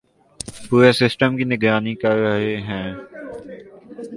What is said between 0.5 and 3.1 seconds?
پورے سسٹم کی نگرانی کررہے ہیں